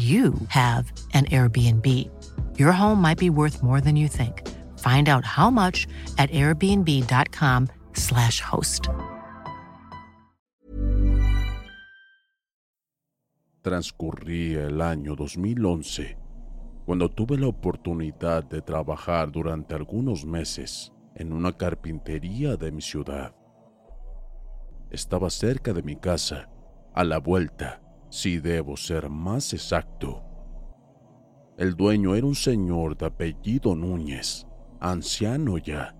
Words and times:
you 0.00 0.32
have 0.48 0.90
an 1.12 1.26
Airbnb. 1.26 1.86
Your 2.58 2.72
home 2.72 3.02
might 3.02 3.18
be 3.18 3.28
worth 3.28 3.62
more 3.62 3.82
than 3.82 3.96
you 3.96 4.08
think. 4.08 4.48
Find 4.78 5.08
out 5.08 5.24
how 5.24 5.50
much 5.50 5.88
at 6.16 6.30
airbnb.com/slash 6.30 8.40
host. 8.40 8.88
Transcurría 13.62 14.68
el 14.68 14.80
año 14.80 15.16
2011 15.16 16.16
cuando 16.86 17.10
tuve 17.10 17.36
la 17.36 17.48
oportunidad 17.48 18.44
de 18.44 18.62
trabajar 18.62 19.30
durante 19.30 19.74
algunos 19.74 20.24
meses 20.24 20.94
en 21.14 21.30
una 21.32 21.52
carpintería 21.52 22.56
de 22.56 22.72
mi 22.72 22.80
ciudad. 22.80 23.34
Estaba 24.90 25.28
cerca 25.30 25.74
de 25.74 25.82
mi 25.82 25.96
casa, 25.96 26.48
a 26.94 27.04
la 27.04 27.18
vuelta, 27.18 27.82
si 28.10 28.38
debo 28.38 28.76
ser 28.76 29.08
más 29.08 29.54
exacto. 29.54 30.22
El 31.56 31.74
dueño 31.76 32.14
era 32.14 32.26
un 32.26 32.34
señor 32.34 32.96
de 32.96 33.06
apellido 33.06 33.74
Núñez, 33.74 34.46
anciano 34.80 35.58
ya, 35.58 35.96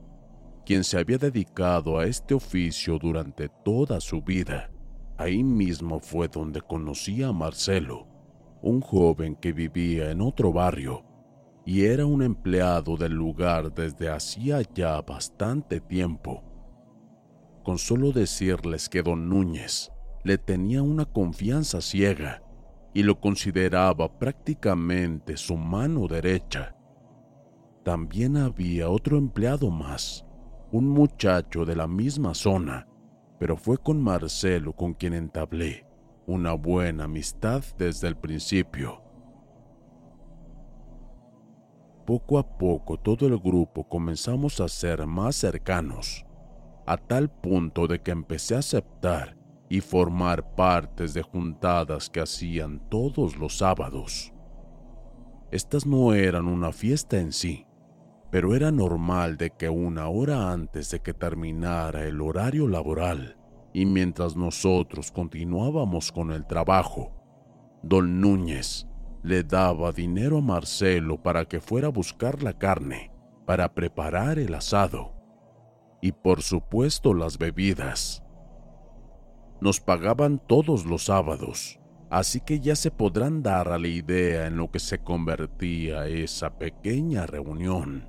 quien 0.66 0.84
se 0.84 0.98
había 0.98 1.18
dedicado 1.18 1.98
a 1.98 2.06
este 2.06 2.34
oficio 2.34 2.98
durante 2.98 3.48
toda 3.48 4.00
su 4.00 4.20
vida. 4.22 4.70
Ahí 5.16 5.44
mismo 5.44 6.00
fue 6.00 6.28
donde 6.28 6.60
conocí 6.60 7.22
a 7.22 7.32
Marcelo, 7.32 8.06
un 8.62 8.80
joven 8.80 9.36
que 9.36 9.52
vivía 9.52 10.10
en 10.10 10.20
otro 10.20 10.52
barrio 10.52 11.04
y 11.64 11.84
era 11.84 12.06
un 12.06 12.22
empleado 12.22 12.96
del 12.96 13.12
lugar 13.12 13.72
desde 13.72 14.08
hacía 14.08 14.62
ya 14.74 15.00
bastante 15.02 15.80
tiempo. 15.80 16.42
Con 17.62 17.78
solo 17.78 18.12
decirles 18.12 18.88
que 18.88 19.02
don 19.02 19.28
Núñez 19.28 19.92
le 20.22 20.38
tenía 20.38 20.82
una 20.82 21.04
confianza 21.06 21.80
ciega 21.80 22.42
y 22.92 23.02
lo 23.02 23.20
consideraba 23.20 24.18
prácticamente 24.18 25.36
su 25.36 25.56
mano 25.56 26.06
derecha. 26.06 26.76
También 27.84 28.36
había 28.36 28.90
otro 28.90 29.16
empleado 29.16 29.70
más, 29.70 30.26
un 30.72 30.88
muchacho 30.88 31.64
de 31.64 31.76
la 31.76 31.86
misma 31.86 32.34
zona, 32.34 32.86
pero 33.38 33.56
fue 33.56 33.78
con 33.78 34.02
Marcelo 34.02 34.74
con 34.74 34.92
quien 34.92 35.14
entablé 35.14 35.86
una 36.26 36.52
buena 36.52 37.04
amistad 37.04 37.64
desde 37.78 38.06
el 38.06 38.16
principio. 38.16 39.02
Poco 42.06 42.38
a 42.38 42.58
poco 42.58 42.98
todo 42.98 43.26
el 43.26 43.38
grupo 43.38 43.88
comenzamos 43.88 44.60
a 44.60 44.68
ser 44.68 45.06
más 45.06 45.36
cercanos, 45.36 46.26
a 46.86 46.96
tal 46.96 47.30
punto 47.30 47.86
de 47.86 48.00
que 48.00 48.10
empecé 48.10 48.56
a 48.56 48.58
aceptar 48.58 49.39
y 49.70 49.80
formar 49.80 50.56
partes 50.56 51.14
de 51.14 51.22
juntadas 51.22 52.10
que 52.10 52.20
hacían 52.20 52.80
todos 52.90 53.38
los 53.38 53.58
sábados. 53.58 54.34
Estas 55.52 55.86
no 55.86 56.12
eran 56.12 56.46
una 56.46 56.72
fiesta 56.72 57.18
en 57.18 57.32
sí, 57.32 57.66
pero 58.32 58.54
era 58.54 58.72
normal 58.72 59.36
de 59.36 59.50
que 59.50 59.68
una 59.68 60.08
hora 60.08 60.52
antes 60.52 60.90
de 60.90 61.00
que 61.00 61.14
terminara 61.14 62.04
el 62.04 62.20
horario 62.20 62.66
laboral 62.66 63.36
y 63.72 63.86
mientras 63.86 64.36
nosotros 64.36 65.12
continuábamos 65.12 66.10
con 66.10 66.32
el 66.32 66.46
trabajo, 66.46 67.12
don 67.82 68.20
Núñez 68.20 68.88
le 69.22 69.44
daba 69.44 69.92
dinero 69.92 70.38
a 70.38 70.42
Marcelo 70.42 71.22
para 71.22 71.44
que 71.44 71.60
fuera 71.60 71.88
a 71.88 71.92
buscar 71.92 72.42
la 72.42 72.58
carne, 72.58 73.12
para 73.46 73.72
preparar 73.72 74.40
el 74.40 74.52
asado 74.52 75.12
y 76.02 76.10
por 76.10 76.42
supuesto 76.42 77.14
las 77.14 77.38
bebidas. 77.38 78.24
Nos 79.60 79.80
pagaban 79.80 80.38
todos 80.38 80.86
los 80.86 81.04
sábados, 81.04 81.78
así 82.08 82.40
que 82.40 82.60
ya 82.60 82.74
se 82.74 82.90
podrán 82.90 83.42
dar 83.42 83.68
a 83.68 83.78
la 83.78 83.88
idea 83.88 84.46
en 84.46 84.56
lo 84.56 84.70
que 84.70 84.78
se 84.78 84.98
convertía 84.98 86.06
esa 86.06 86.58
pequeña 86.58 87.26
reunión. 87.26 88.08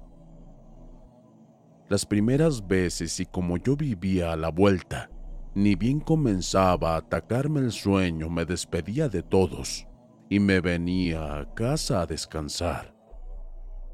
Las 1.90 2.06
primeras 2.06 2.66
veces 2.66 3.20
y 3.20 3.26
como 3.26 3.58
yo 3.58 3.76
vivía 3.76 4.32
a 4.32 4.38
la 4.38 4.50
vuelta, 4.50 5.10
ni 5.54 5.76
bien 5.76 6.00
comenzaba 6.00 6.94
a 6.94 6.98
atacarme 7.00 7.60
el 7.60 7.74
sueño, 7.74 8.30
me 8.30 8.46
despedía 8.46 9.10
de 9.10 9.22
todos 9.22 9.86
y 10.30 10.40
me 10.40 10.62
venía 10.62 11.38
a 11.38 11.54
casa 11.54 12.02
a 12.02 12.06
descansar. 12.06 12.96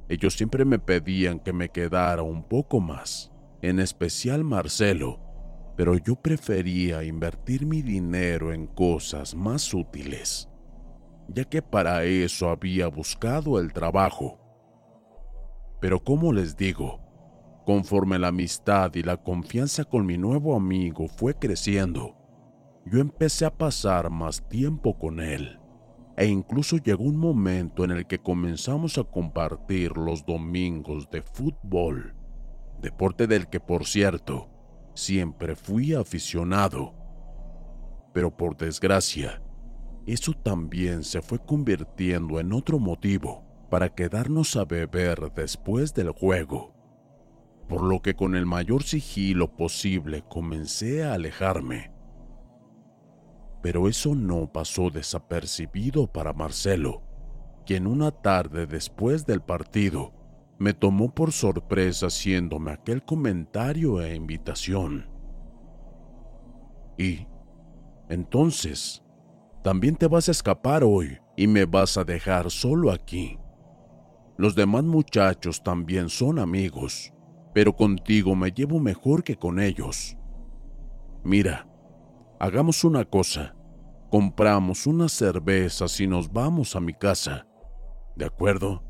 Ellos 0.10 0.36
siempre 0.36 0.64
me 0.64 0.78
pedían 0.78 1.40
que 1.40 1.52
me 1.52 1.70
quedara 1.70 2.22
un 2.22 2.44
poco 2.44 2.80
más, 2.80 3.32
en 3.64 3.80
especial 3.80 4.44
Marcelo, 4.44 5.20
pero 5.78 5.96
yo 5.96 6.16
prefería 6.16 7.04
invertir 7.04 7.68
mi 7.68 7.84
dinero 7.84 8.52
en 8.52 8.66
cosas 8.66 9.36
más 9.36 9.76
útiles, 9.76 10.50
ya 11.28 11.46
que 11.46 11.62
para 11.62 12.04
eso 12.04 12.50
había 12.50 12.88
buscado 12.88 13.60
el 13.60 13.72
trabajo. 13.72 14.40
Pero 15.80 16.04
como 16.04 16.34
les 16.34 16.58
digo, 16.58 17.00
conforme 17.64 18.18
la 18.18 18.30
amistad 18.30 18.96
y 18.96 19.04
la 19.04 19.18
confianza 19.18 19.84
con 19.84 20.04
mi 20.04 20.18
nuevo 20.18 20.56
amigo 20.56 21.08
fue 21.08 21.36
creciendo, 21.36 22.16
yo 22.84 23.00
empecé 23.00 23.46
a 23.46 23.56
pasar 23.56 24.10
más 24.10 24.50
tiempo 24.50 24.98
con 24.98 25.20
él. 25.20 25.60
E 26.18 26.26
incluso 26.26 26.78
llegó 26.78 27.04
un 27.04 27.18
momento 27.18 27.84
en 27.84 27.92
el 27.92 28.08
que 28.08 28.18
comenzamos 28.18 28.98
a 28.98 29.04
compartir 29.04 29.96
los 29.96 30.26
domingos 30.26 31.08
de 31.12 31.22
fútbol, 31.22 32.16
deporte 32.82 33.28
del 33.28 33.48
que 33.48 33.60
por 33.60 33.86
cierto 33.86 34.57
siempre 34.98 35.56
fui 35.56 35.94
aficionado. 35.94 36.94
Pero 38.14 38.36
por 38.36 38.58
desgracia, 38.58 39.42
eso 40.08 40.34
también 40.34 41.04
se 41.04 41.22
fue 41.22 41.40
convirtiendo 41.40 42.40
en 42.40 42.52
otro 42.52 42.80
motivo 42.80 43.46
para 43.70 43.94
quedarnos 43.94 44.56
a 44.56 44.66
beber 44.66 45.32
después 45.36 45.94
del 45.94 46.10
juego, 46.12 46.74
por 47.68 47.84
lo 47.84 48.02
que 48.02 48.16
con 48.16 48.36
el 48.36 48.46
mayor 48.46 48.84
sigilo 48.84 49.56
posible 49.56 50.24
comencé 50.28 51.04
a 51.04 51.14
alejarme. 51.14 51.92
Pero 53.62 53.88
eso 53.88 54.16
no 54.16 54.52
pasó 54.52 54.90
desapercibido 54.90 56.08
para 56.08 56.34
Marcelo, 56.34 57.04
quien 57.66 57.86
una 57.86 58.12
tarde 58.12 58.66
después 58.66 59.26
del 59.26 59.42
partido 59.42 60.17
me 60.60 60.74
tomó 60.74 61.14
por 61.14 61.32
sorpresa 61.32 62.08
haciéndome 62.08 62.72
aquel 62.72 63.04
comentario 63.04 64.02
e 64.02 64.16
invitación. 64.16 65.10
Y, 66.98 67.28
entonces, 68.10 69.04
¿también 69.64 69.96
te 69.96 70.08
vas 70.08 70.28
a 70.30 70.32
escapar 70.32 70.84
hoy 70.84 71.20
y 71.38 71.48
me 71.48 71.66
vas 71.66 71.98
a 71.98 72.04
dejar 72.04 72.50
solo 72.50 72.92
aquí. 72.92 73.40
Los 74.38 74.56
demás 74.56 74.84
muchachos 74.84 75.64
también 75.64 76.10
son 76.10 76.40
amigos, 76.40 77.14
pero 77.54 77.76
contigo 77.76 78.36
me 78.36 78.52
llevo 78.52 78.80
mejor 78.80 79.24
que 79.24 79.38
con 79.38 79.60
ellos. 79.60 80.18
Mira, 81.24 81.68
hagamos 82.40 82.84
una 82.84 83.06
cosa. 83.06 83.56
Compramos 84.10 84.88
unas 84.88 85.12
cervezas 85.12 86.00
y 86.00 86.08
nos 86.08 86.32
vamos 86.32 86.76
a 86.76 86.80
mi 86.80 86.94
casa. 86.94 87.48
¿De 88.16 88.26
acuerdo? 88.26 88.87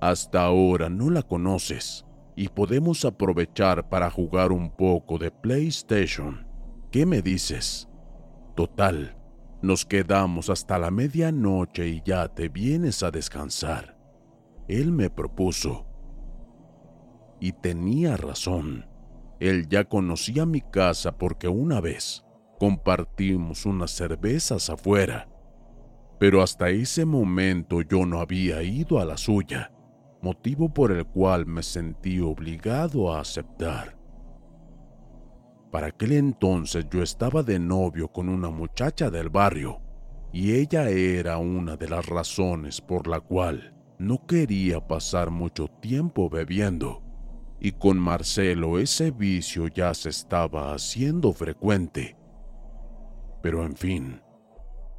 Hasta 0.00 0.42
ahora 0.42 0.90
no 0.90 1.10
la 1.10 1.22
conoces 1.22 2.04
y 2.36 2.48
podemos 2.48 3.04
aprovechar 3.06 3.88
para 3.88 4.10
jugar 4.10 4.52
un 4.52 4.70
poco 4.70 5.16
de 5.16 5.30
PlayStation. 5.30 6.46
¿Qué 6.90 7.06
me 7.06 7.22
dices? 7.22 7.88
Total, 8.54 9.16
nos 9.62 9.86
quedamos 9.86 10.50
hasta 10.50 10.78
la 10.78 10.90
medianoche 10.90 11.88
y 11.88 12.02
ya 12.04 12.28
te 12.28 12.50
vienes 12.50 13.02
a 13.02 13.10
descansar. 13.10 13.98
Él 14.68 14.92
me 14.92 15.08
propuso. 15.08 15.86
Y 17.40 17.52
tenía 17.52 18.18
razón. 18.18 18.86
Él 19.40 19.66
ya 19.68 19.84
conocía 19.84 20.44
mi 20.44 20.60
casa 20.60 21.16
porque 21.16 21.48
una 21.48 21.80
vez 21.80 22.24
compartimos 22.58 23.64
unas 23.64 23.90
cervezas 23.92 24.68
afuera. 24.68 25.28
Pero 26.18 26.42
hasta 26.42 26.70
ese 26.70 27.04
momento 27.04 27.82
yo 27.82 28.04
no 28.06 28.20
había 28.20 28.62
ido 28.62 28.98
a 29.00 29.04
la 29.04 29.18
suya 29.18 29.70
motivo 30.22 30.72
por 30.72 30.92
el 30.92 31.06
cual 31.06 31.46
me 31.46 31.62
sentí 31.62 32.20
obligado 32.20 33.12
a 33.12 33.20
aceptar. 33.20 33.96
Para 35.70 35.88
aquel 35.88 36.12
entonces 36.12 36.86
yo 36.90 37.02
estaba 37.02 37.42
de 37.42 37.58
novio 37.58 38.08
con 38.08 38.28
una 38.28 38.50
muchacha 38.50 39.10
del 39.10 39.28
barrio 39.28 39.80
y 40.32 40.52
ella 40.52 40.88
era 40.88 41.38
una 41.38 41.76
de 41.76 41.88
las 41.88 42.06
razones 42.06 42.80
por 42.80 43.06
la 43.06 43.20
cual 43.20 43.74
no 43.98 44.26
quería 44.26 44.86
pasar 44.86 45.30
mucho 45.30 45.68
tiempo 45.68 46.28
bebiendo 46.28 47.02
y 47.60 47.72
con 47.72 47.98
Marcelo 47.98 48.78
ese 48.78 49.10
vicio 49.10 49.68
ya 49.68 49.94
se 49.94 50.10
estaba 50.10 50.74
haciendo 50.74 51.32
frecuente. 51.32 52.16
Pero 53.42 53.64
en 53.64 53.76
fin, 53.76 54.22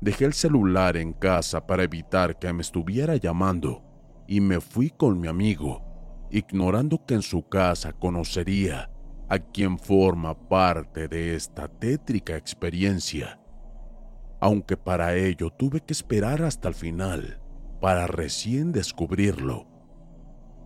dejé 0.02 0.26
el 0.26 0.34
celular 0.34 0.98
en 0.98 1.14
casa 1.14 1.66
para 1.66 1.84
evitar 1.84 2.40
que 2.40 2.52
me 2.54 2.62
estuviera 2.62 3.16
llamando 3.16 3.84
y 4.28 4.42
me 4.42 4.60
fui 4.60 4.90
con 4.90 5.20
mi 5.20 5.28
amigo, 5.28 5.82
ignorando 6.30 7.06
que 7.06 7.16
en 7.16 7.22
su 7.22 7.48
casa 7.48 7.94
conocería 7.94 8.92
a 9.30 9.40
quien 9.40 9.80
forma 9.80 10.38
parte 10.48 11.08
de 11.08 11.36
esta 11.36 11.68
tétrica 11.68 12.36
experiencia. 12.36 13.40
Aunque 14.40 14.78
para 14.78 15.16
ello 15.16 15.50
tuve 15.50 15.82
que 15.82 15.94
esperar 15.94 16.44
hasta 16.44 16.68
el 16.68 16.76
final 16.76 17.42
para 17.82 18.08
recién 18.08 18.72
descubrirlo. 18.72 19.68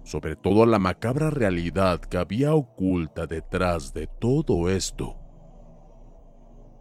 Sobre 0.04 0.36
todo 0.36 0.66
la 0.66 0.80
macabra 0.80 1.30
realidad 1.30 2.00
que 2.00 2.18
había 2.18 2.56
oculta 2.56 3.28
detrás 3.28 3.94
de 3.94 4.08
todo 4.08 4.70
esto. 4.70 5.18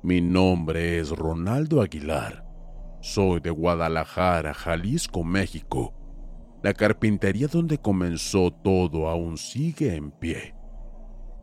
Mi 0.02 0.22
nombre 0.22 0.98
es 0.98 1.10
Ronaldo 1.10 1.82
Aguilar. 1.82 2.46
Soy 3.02 3.40
de 3.40 3.50
Guadalajara, 3.50 4.54
Jalisco, 4.54 5.22
México 5.22 5.99
la 6.62 6.74
carpintería 6.74 7.48
donde 7.48 7.78
comenzó 7.78 8.50
todo 8.50 9.08
aún 9.08 9.38
sigue 9.38 9.94
en 9.94 10.10
pie. 10.10 10.54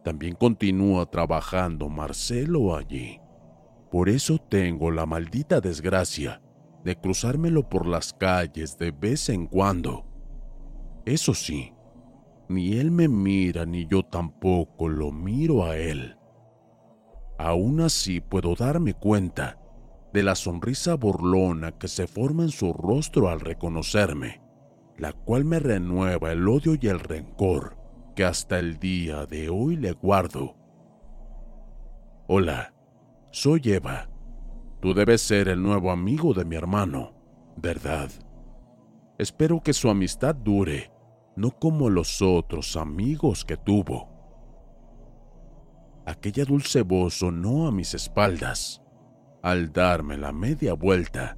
También 0.04 0.36
continúa 0.36 1.10
trabajando 1.10 1.90
Marcelo 1.90 2.76
allí. 2.76 3.20
Por 3.92 4.10
eso 4.10 4.38
tengo 4.38 4.92
la 4.92 5.06
maldita 5.06 5.60
desgracia 5.60 6.42
de 6.84 6.96
cruzármelo 6.96 7.68
por 7.68 7.88
las 7.88 8.14
calles 8.14 8.78
de 8.78 8.92
vez 8.92 9.30
en 9.30 9.48
cuando. 9.48 10.06
Eso 11.06 11.34
sí, 11.34 11.74
ni 12.48 12.74
él 12.74 12.92
me 12.92 13.08
mira 13.08 13.66
ni 13.66 13.88
yo 13.88 14.04
tampoco 14.04 14.88
lo 14.88 15.12
miro 15.12 15.66
a 15.66 15.78
él. 15.78 16.16
Aún 17.40 17.82
así 17.82 18.22
puedo 18.22 18.56
darme 18.56 18.94
cuenta 18.94 19.58
de 20.14 20.24
la 20.24 20.36
sonrisa 20.36 20.96
burlona 20.96 21.72
que 21.72 21.88
se 21.88 22.08
forma 22.08 22.44
en 22.44 22.50
su 22.50 22.72
rostro 22.72 23.30
al 23.30 23.40
reconocerme 23.40 24.47
la 24.98 25.14
cual 25.14 25.46
me 25.46 25.60
renueva 25.60 26.32
el 26.32 26.48
odio 26.48 26.76
y 26.80 26.88
el 26.88 27.00
rencor 27.00 27.78
que 28.16 28.26
hasta 28.26 28.58
el 28.58 28.80
día 28.80 29.26
de 29.26 29.50
hoy 29.50 29.76
le 29.76 29.92
guardo. 29.92 30.56
Hola, 32.28 32.74
soy 33.32 33.62
Eva. 33.66 34.10
Tú 34.82 34.94
debes 34.94 35.22
ser 35.22 35.48
el 35.50 35.62
nuevo 35.62 35.92
amigo 35.92 36.34
de 36.34 36.46
mi 36.46 36.56
hermano, 36.56 37.14
¿verdad? 37.56 38.10
Espero 39.18 39.62
que 39.62 39.74
su 39.74 39.90
amistad 39.90 40.36
dure, 40.36 40.92
no 41.36 41.52
como 41.52 41.90
los 41.90 42.22
otros 42.22 42.76
amigos 42.76 43.46
que 43.46 43.58
tuvo. 43.58 44.10
Aquella 46.06 46.46
dulce 46.46 46.82
voz 46.82 47.16
sonó 47.20 47.68
a 47.68 47.72
mis 47.72 47.94
espaldas. 47.94 48.82
Al 49.44 49.72
darme 49.72 50.18
la 50.18 50.32
media 50.32 50.74
vuelta, 50.74 51.38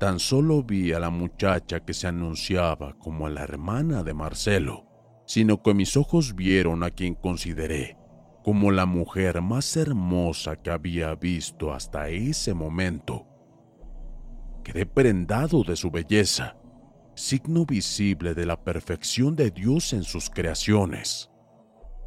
Tan 0.00 0.18
solo 0.18 0.62
vi 0.62 0.94
a 0.94 0.98
la 0.98 1.10
muchacha 1.10 1.80
que 1.80 1.92
se 1.92 2.06
anunciaba 2.06 2.94
como 2.98 3.28
la 3.28 3.42
hermana 3.42 4.02
de 4.02 4.14
Marcelo, 4.14 4.86
sino 5.26 5.62
que 5.62 5.74
mis 5.74 5.94
ojos 5.94 6.34
vieron 6.34 6.82
a 6.82 6.90
quien 6.90 7.14
consideré 7.14 7.98
como 8.42 8.70
la 8.70 8.86
mujer 8.86 9.42
más 9.42 9.76
hermosa 9.76 10.56
que 10.56 10.70
había 10.70 11.14
visto 11.16 11.74
hasta 11.74 12.08
ese 12.08 12.54
momento. 12.54 13.26
Quedé 14.64 14.86
prendado 14.86 15.64
de 15.64 15.76
su 15.76 15.90
belleza, 15.90 16.56
signo 17.14 17.66
visible 17.66 18.32
de 18.32 18.46
la 18.46 18.64
perfección 18.64 19.36
de 19.36 19.50
Dios 19.50 19.92
en 19.92 20.04
sus 20.04 20.30
creaciones. 20.30 21.30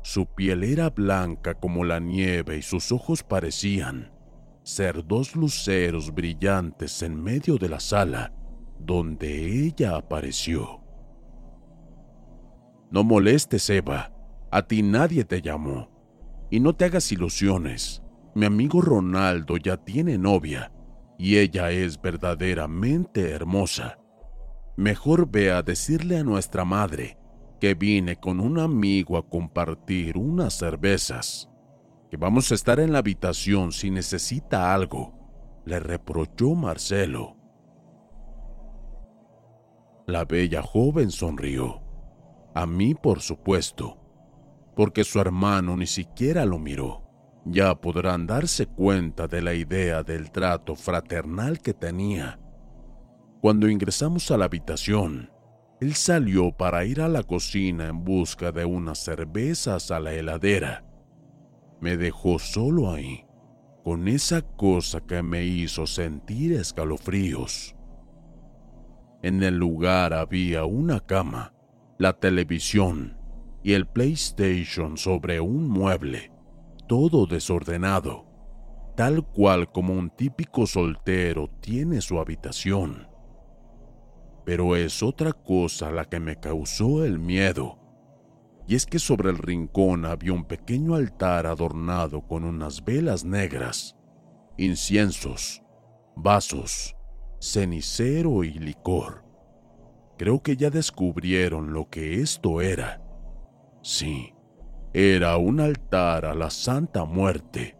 Su 0.01 0.25
piel 0.25 0.63
era 0.63 0.89
blanca 0.89 1.54
como 1.54 1.86
la 1.86 2.00
nieve 2.00 2.57
y 2.57 2.63
sus 2.63 2.92
ojos 2.92 3.22
parecían 3.22 4.12
ser 4.63 5.06
dos 5.06 5.36
luceros 5.36 6.13
brillantes 6.13 7.04
en 7.04 7.21
medio 7.21 7.57
de 7.57 7.69
la 7.69 7.80
sala 7.80 8.33
donde 8.80 9.65
ella 9.65 9.95
apareció. 9.95 10.81
No 12.92 13.04
molestes, 13.04 13.69
Eva, 13.69 14.13
a 14.51 14.62
ti 14.62 14.83
nadie 14.83 15.24
te 15.25 15.42
llamó. 15.42 15.89
Y 16.50 16.60
no 16.60 16.75
te 16.75 16.86
hagas 16.86 17.12
ilusiones, 17.12 18.04
mi 18.36 18.45
amigo 18.45 18.81
Ronaldo 18.81 19.57
ya 19.57 19.77
tiene 19.77 20.18
novia 20.18 20.71
y 21.18 21.38
ella 21.38 21.71
es 21.71 22.00
verdaderamente 22.00 23.31
hermosa. 23.31 23.98
Mejor 24.77 25.30
ve 25.31 25.51
a 25.51 25.63
decirle 25.63 26.20
a 26.20 26.24
nuestra 26.24 26.65
madre 26.65 27.17
que 27.60 27.74
vine 27.74 28.17
con 28.17 28.39
un 28.39 28.60
amigo 28.60 29.17
a 29.17 29.27
compartir 29.27 30.17
unas 30.17 30.53
cervezas 30.53 31.52
vamos 32.17 32.51
a 32.51 32.55
estar 32.55 32.79
en 32.79 32.91
la 32.91 33.00
habitación 33.00 33.72
si 33.72 33.89
necesita 33.89 34.74
algo, 34.74 35.62
le 35.65 35.79
reprochó 35.79 36.53
Marcelo. 36.53 37.38
La 40.05 40.25
bella 40.25 40.62
joven 40.62 41.12
sonrió. 41.12 41.82
A 42.53 42.65
mí, 42.65 42.93
por 42.93 43.22
supuesto, 43.22 43.98
porque 44.75 45.03
su 45.03 45.20
hermano 45.20 45.77
ni 45.77 45.88
siquiera 45.88 46.46
lo 46.46 46.60
miró. 46.60 47.01
Ya 47.46 47.74
podrán 47.75 48.27
darse 48.27 48.67
cuenta 48.67 49.27
de 49.27 49.41
la 49.41 49.53
idea 49.53 50.03
del 50.03 50.32
trato 50.32 50.75
fraternal 50.75 51.60
que 51.60 51.74
tenía. 51.74 52.39
Cuando 53.41 53.67
ingresamos 53.67 54.29
a 54.32 54.38
la 54.38 54.46
habitación, 54.46 55.32
él 55.82 55.96
salió 55.96 56.51
para 56.51 56.86
ir 56.86 57.01
a 57.01 57.08
la 57.08 57.24
cocina 57.24 57.88
en 57.88 58.03
busca 58.03 58.51
de 58.51 58.65
unas 58.65 59.00
cervezas 59.00 59.89
a 59.91 60.00
la 60.00 60.13
heladera 60.13 60.92
me 61.84 61.98
dejó 61.98 62.40
solo 62.40 62.94
ahí, 62.94 63.25
con 63.84 64.08
esa 64.08 64.42
cosa 64.42 65.02
que 65.02 65.22
me 65.22 65.44
hizo 65.44 65.86
sentir 65.86 66.54
escalofríos. 66.54 67.75
En 69.22 69.44
el 69.44 69.58
lugar 69.58 70.13
había 70.13 70.63
una 70.63 71.02
cama, 71.02 71.54
la 71.98 72.13
televisión 72.13 73.18
y 73.63 73.74
el 73.74 73.86
PlayStation 73.86 74.96
sobre 74.96 75.42
un 75.42 75.68
mueble, 75.68 76.32
todo 76.88 77.25
desordenado, 77.25 78.28
tal 78.96 79.22
cual 79.22 79.70
como 79.70 79.94
un 79.94 80.10
típico 80.10 80.66
soltero 80.66 81.50
tiene 81.60 82.00
su 82.00 82.18
habitación. 82.18 83.10
Pero 84.46 84.78
es 84.78 85.04
otra 85.04 85.34
cosa 85.34 85.92
la 85.92 86.06
que 86.06 86.22
me 86.22 86.40
causó 86.40 87.04
el 87.04 87.20
miedo 87.20 87.83
y 88.67 88.75
es 88.75 88.86
que 88.86 89.00
sobre 89.00 89.29
el 89.29 89.38
rincón 89.38 90.05
había 90.05 90.34
un 90.34 90.46
pequeño 90.46 90.96
altar 90.96 91.48
adornado 91.48 92.25
con 92.25 92.43
unas 92.43 92.84
velas 92.84 93.25
negras, 93.25 93.98
inciensos, 94.58 95.62
vasos, 96.15 96.96
cenicero 97.41 98.43
y 98.43 98.53
licor. 98.53 99.24
Creo 100.17 100.41
que 100.41 100.55
ya 100.55 100.70
descubrieron 100.70 101.74
lo 101.74 101.89
que 101.89 102.22
esto 102.22 102.62
era. 102.62 103.01
Sí, 103.82 104.34
era 104.93 105.36
un 105.38 105.60
altar 105.60 106.25
a 106.25 106.34
la 106.34 106.50
Santa 106.50 107.03
Muerte, 107.03 107.77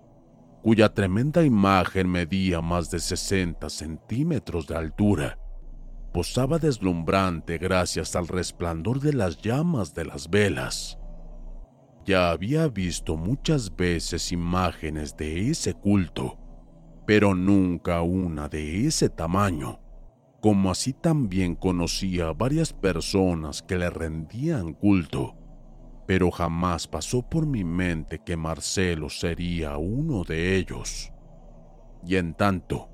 cuya 0.62 0.94
tremenda 0.94 1.44
imagen 1.44 2.10
medía 2.10 2.60
más 2.60 2.90
de 2.90 3.00
60 3.00 3.70
centímetros 3.70 4.68
de 4.68 4.75
altura 4.75 5.38
posaba 6.13 6.60
deslumbrante 6.60 7.58
gracias 7.58 8.15
al 8.15 8.27
resplandor 8.27 9.00
de 9.00 9.13
las 9.13 9.41
llamas 9.41 9.96
de 9.96 10.05
las 10.05 10.29
velas. 10.29 11.00
Ya 12.05 12.29
había 12.29 12.67
visto 12.67 13.17
muchas 13.17 13.75
veces 13.75 14.32
imágenes 14.32 15.17
de 15.17 15.50
ese 15.50 15.74
culto, 15.74 16.38
pero 17.08 17.34
nunca 17.34 18.01
una 18.01 18.48
de 18.48 18.86
ese 18.86 19.10
tamaño, 19.10 19.79
como 20.39 20.70
así 20.70 20.93
también 20.93 21.55
conocía 21.55 22.27
a 22.27 22.34
varias 22.34 22.74
personas 22.74 23.63
que 23.63 23.77
le 23.77 23.89
rendían 23.89 24.74
culto, 24.74 25.36
pero 26.05 26.29
jamás 26.29 26.88
pasó 26.88 27.27
por 27.27 27.48
mi 27.48 27.63
mente 27.63 28.20
que 28.24 28.38
Marcelo 28.38 29.10
sería 29.10 29.77
uno 29.77 30.24
de 30.24 30.58
ellos. 30.58 31.12
Y 32.05 32.17
en 32.17 32.34
tanto, 32.34 32.89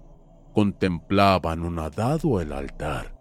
contemplaban 0.54 1.60
anonadado 1.60 2.42
el 2.42 2.52
altar. 2.52 3.18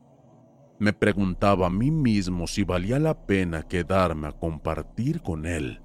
Me 0.78 0.92
preguntaba 0.92 1.66
a 1.66 1.70
mí 1.70 1.90
mismo 1.90 2.46
si 2.46 2.64
valía 2.64 2.98
la 2.98 3.26
pena 3.26 3.62
quedarme 3.62 4.28
a 4.28 4.32
compartir 4.32 5.22
con 5.22 5.46
él, 5.46 5.82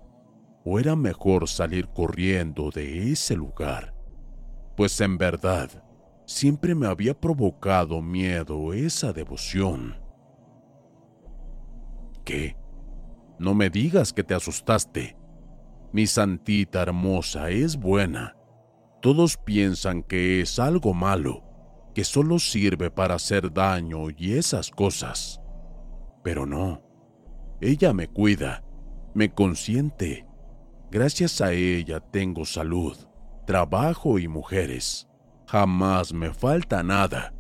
o 0.64 0.80
era 0.80 0.96
mejor 0.96 1.48
salir 1.48 1.88
corriendo 1.88 2.70
de 2.70 3.12
ese 3.12 3.36
lugar, 3.36 3.96
pues 4.78 5.00
en 5.02 5.18
verdad 5.18 5.70
siempre 6.26 6.76
me 6.76 6.88
había 6.88 7.20
provocado 7.20 8.02
miedo 8.02 8.74
esa 8.74 9.14
devoción. 9.14 9.96
¿Qué? 12.24 12.56
No 13.40 13.54
me 13.54 13.70
digas 13.70 14.14
que 14.14 14.24
te 14.24 14.34
asustaste. 14.34 15.18
Mi 15.92 16.08
santita 16.08 16.82
hermosa 16.82 17.50
es 17.50 17.76
buena 17.76 18.36
todos 19.04 19.36
piensan 19.36 20.02
que 20.02 20.40
es 20.40 20.60
algo 20.60 20.94
malo, 20.94 21.44
que 21.94 22.06
solo 22.06 22.40
sirve 22.40 22.90
para 22.90 23.16
hacer 23.16 23.52
daño 23.52 24.10
y 24.10 24.36
esas 24.36 24.72
cosas. 24.72 25.42
Pero 26.24 26.46
no, 26.46 26.82
ella 27.60 27.92
me 27.92 28.08
cuida, 28.08 28.64
me 29.14 29.30
consiente. 29.34 30.26
Gracias 30.90 31.42
a 31.42 31.52
ella 31.52 32.00
tengo 32.00 32.46
salud, 32.46 32.96
trabajo 33.46 34.20
y 34.20 34.30
mujeres. 34.30 35.10
Jamás 35.48 36.14
me 36.14 36.34
falta 36.34 36.82
nada. 36.82 37.34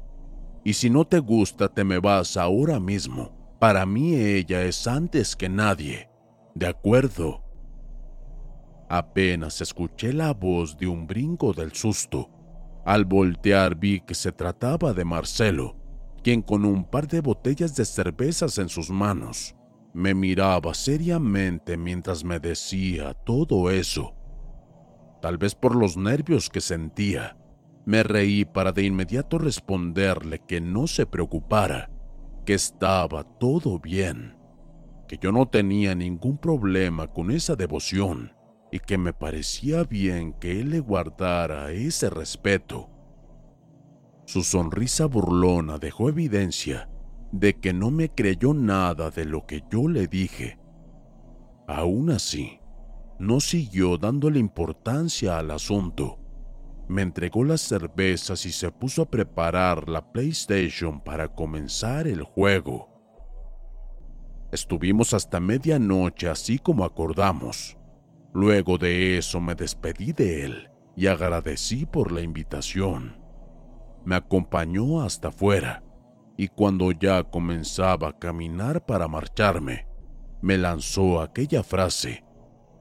Y 0.65 0.73
si 0.73 0.89
no 0.89 1.05
te 1.05 1.19
gusta, 1.19 1.69
te 1.69 1.85
me 1.85 1.99
vas 1.99 2.35
ahora 2.35 2.81
mismo. 2.81 3.55
Para 3.61 3.85
mí 3.85 4.15
ella 4.15 4.63
es 4.63 4.85
antes 4.85 5.37
que 5.37 5.47
nadie. 5.47 6.09
¿De 6.55 6.67
acuerdo? 6.67 7.42
Apenas 8.93 9.59
escuché 9.59 10.13
la 10.13 10.35
voz 10.35 10.77
de 10.77 10.85
un 10.85 11.07
brinco 11.07 11.51
del 11.51 11.73
susto. 11.73 12.29
Al 12.85 13.05
voltear 13.05 13.75
vi 13.75 14.01
que 14.01 14.13
se 14.13 14.31
trataba 14.31 14.93
de 14.93 15.03
Marcelo, 15.03 15.75
quien 16.21 16.43
con 16.43 16.63
un 16.63 16.85
par 16.85 17.07
de 17.07 17.19
botellas 17.19 17.75
de 17.75 17.85
cervezas 17.85 18.59
en 18.59 18.69
sus 18.69 18.91
manos 18.91 19.55
me 19.95 20.13
miraba 20.13 20.75
seriamente 20.75 21.75
mientras 21.75 22.23
me 22.23 22.39
decía 22.39 23.15
todo 23.15 23.71
eso. 23.71 24.13
Tal 25.23 25.39
vez 25.39 25.55
por 25.55 25.75
los 25.75 25.97
nervios 25.97 26.51
que 26.51 26.61
sentía, 26.61 27.35
me 27.87 28.03
reí 28.03 28.45
para 28.45 28.71
de 28.73 28.83
inmediato 28.83 29.39
responderle 29.39 30.37
que 30.47 30.61
no 30.61 30.85
se 30.85 31.07
preocupara, 31.07 31.89
que 32.45 32.53
estaba 32.53 33.23
todo 33.23 33.79
bien, 33.79 34.37
que 35.07 35.17
yo 35.17 35.31
no 35.31 35.47
tenía 35.47 35.95
ningún 35.95 36.37
problema 36.37 37.07
con 37.07 37.31
esa 37.31 37.55
devoción 37.55 38.33
y 38.73 38.79
que 38.79 38.97
me 38.97 39.13
parecía 39.13 39.83
bien 39.83 40.33
que 40.33 40.59
él 40.59 40.71
le 40.71 40.79
guardara 40.79 41.71
ese 41.71 42.09
respeto. 42.09 42.89
Su 44.25 44.41
sonrisa 44.41 45.05
burlona 45.05 45.77
dejó 45.77 46.09
evidencia 46.09 46.89
de 47.31 47.59
que 47.59 47.71
no 47.71 47.91
me 47.91 48.09
creyó 48.09 48.55
nada 48.55 49.11
de 49.11 49.25
lo 49.25 49.45
que 49.45 49.63
yo 49.69 49.87
le 49.87 50.07
dije. 50.07 50.57
Aún 51.67 52.09
así, 52.09 52.61
no 53.19 53.41
siguió 53.41 53.99
dándole 53.99 54.39
importancia 54.39 55.37
al 55.37 55.51
asunto. 55.51 56.17
Me 56.87 57.03
entregó 57.03 57.43
las 57.43 57.61
cervezas 57.61 58.43
y 58.47 58.51
se 58.51 58.71
puso 58.71 59.03
a 59.03 59.05
preparar 59.11 59.87
la 59.87 60.11
PlayStation 60.11 60.99
para 60.99 61.27
comenzar 61.27 62.07
el 62.07 62.23
juego. 62.23 62.89
Estuvimos 64.51 65.13
hasta 65.13 65.39
medianoche 65.39 66.27
así 66.27 66.57
como 66.57 66.85
acordamos. 66.85 67.77
Luego 68.33 68.77
de 68.77 69.17
eso 69.17 69.39
me 69.39 69.53
despedí 69.53 70.11
de 70.11 70.43
él 70.43 70.71
y 70.95 71.07
agradecí 71.07 71.85
por 71.85 72.11
la 72.11 72.21
invitación. 72.21 73.21
Me 74.05 74.15
acompañó 74.15 75.01
hasta 75.01 75.27
afuera 75.27 75.83
y 76.35 76.47
cuando 76.47 76.91
ya 76.91 77.23
comenzaba 77.23 78.09
a 78.09 78.17
caminar 78.17 78.85
para 78.85 79.07
marcharme, 79.07 79.87
me 80.41 80.57
lanzó 80.57 81.21
aquella 81.21 81.63
frase 81.63 82.25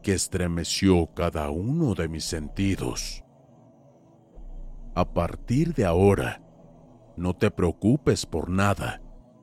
que 0.03 0.15
estremeció 0.15 1.13
cada 1.15 1.51
uno 1.51 1.95
de 1.95 2.09
mis 2.09 2.25
sentidos. 2.25 3.23
A 4.95 5.13
partir 5.13 5.75
de 5.75 5.85
ahora, 5.85 6.43
no 7.17 7.35
te 7.35 7.51
preocupes 7.51 8.27
por 8.27 8.49
nada, 8.49 9.03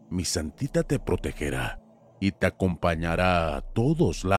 mi 0.10 0.26
santita 0.26 0.84
te 0.84 1.00
protegerá 1.00 1.80
y 2.20 2.32
te 2.32 2.48
acompañará 2.48 3.56
a 3.56 3.62
todos 3.62 4.24
lados. 4.24 4.39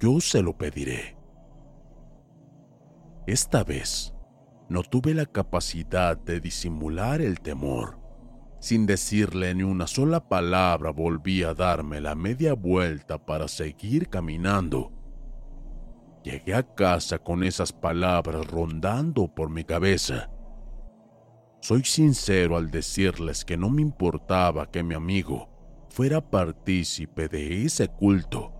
Yo 0.00 0.20
se 0.20 0.40
lo 0.40 0.56
pediré. 0.56 1.14
Esta 3.26 3.62
vez, 3.62 4.14
no 4.70 4.82
tuve 4.82 5.12
la 5.12 5.26
capacidad 5.26 6.16
de 6.16 6.40
disimular 6.40 7.20
el 7.20 7.40
temor. 7.40 7.98
Sin 8.58 8.86
decirle 8.86 9.54
ni 9.54 9.64
una 9.64 9.86
sola 9.86 10.26
palabra 10.26 10.92
volví 10.92 11.42
a 11.42 11.52
darme 11.52 12.00
la 12.00 12.14
media 12.14 12.54
vuelta 12.54 13.18
para 13.18 13.48
seguir 13.48 14.08
caminando. 14.08 14.90
Llegué 16.24 16.54
a 16.54 16.62
casa 16.62 17.18
con 17.18 17.44
esas 17.44 17.74
palabras 17.74 18.46
rondando 18.46 19.28
por 19.28 19.50
mi 19.50 19.64
cabeza. 19.64 20.30
Soy 21.60 21.84
sincero 21.84 22.56
al 22.56 22.70
decirles 22.70 23.44
que 23.44 23.58
no 23.58 23.68
me 23.68 23.82
importaba 23.82 24.70
que 24.70 24.82
mi 24.82 24.94
amigo 24.94 25.50
fuera 25.90 26.22
partícipe 26.22 27.28
de 27.28 27.66
ese 27.66 27.86
culto 27.86 28.59